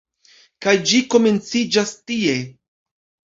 [0.65, 2.39] Kaj ĝi komenciĝas tie.